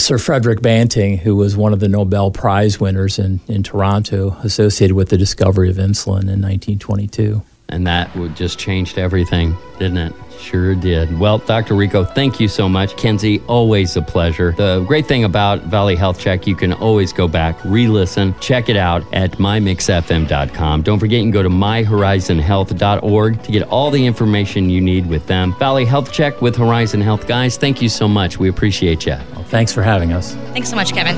Sir 0.00 0.18
Frederick 0.18 0.62
Banting, 0.62 1.18
who 1.18 1.36
was 1.36 1.56
one 1.56 1.72
of 1.72 1.80
the 1.80 1.88
Nobel 1.88 2.30
Prize 2.30 2.80
winners 2.80 3.18
in, 3.18 3.40
in 3.48 3.62
Toronto 3.62 4.36
associated 4.42 4.94
with 4.94 5.08
the 5.08 5.18
discovery 5.18 5.70
of 5.70 5.76
insulin 5.76 6.22
in 6.22 6.40
1920. 6.40 7.01
2022. 7.06 7.42
And 7.68 7.86
that 7.86 8.14
would 8.16 8.36
just 8.36 8.58
changed 8.58 8.98
everything, 8.98 9.56
didn't 9.78 9.96
it? 9.96 10.12
Sure 10.38 10.74
did. 10.74 11.18
Well, 11.18 11.38
Dr. 11.38 11.74
Rico, 11.74 12.04
thank 12.04 12.38
you 12.38 12.48
so 12.48 12.68
much. 12.68 12.96
Kenzie, 12.96 13.40
always 13.46 13.96
a 13.96 14.02
pleasure. 14.02 14.52
The 14.52 14.84
great 14.86 15.06
thing 15.06 15.24
about 15.24 15.62
Valley 15.62 15.96
Health 15.96 16.18
Check, 16.18 16.46
you 16.46 16.54
can 16.54 16.72
always 16.74 17.12
go 17.12 17.28
back, 17.28 17.64
re 17.64 17.86
listen, 17.86 18.34
check 18.40 18.68
it 18.68 18.76
out 18.76 19.02
at 19.14 19.32
mymixfm.com. 19.38 20.82
Don't 20.82 20.98
forget, 20.98 21.18
you 21.18 21.24
can 21.24 21.30
go 21.30 21.42
to 21.42 21.48
myhorizonhealth.org 21.48 23.42
to 23.42 23.52
get 23.52 23.62
all 23.68 23.90
the 23.90 24.04
information 24.04 24.68
you 24.68 24.80
need 24.80 25.06
with 25.06 25.26
them. 25.26 25.54
Valley 25.58 25.86
Health 25.86 26.12
Check 26.12 26.42
with 26.42 26.56
Horizon 26.56 27.00
Health. 27.00 27.26
Guys, 27.26 27.56
thank 27.56 27.80
you 27.80 27.88
so 27.88 28.06
much. 28.06 28.38
We 28.38 28.48
appreciate 28.50 29.06
you. 29.06 29.16
Well, 29.32 29.44
thanks 29.44 29.72
for 29.72 29.82
having 29.82 30.12
us. 30.12 30.34
Thanks 30.52 30.68
so 30.68 30.76
much, 30.76 30.92
Kevin. 30.92 31.16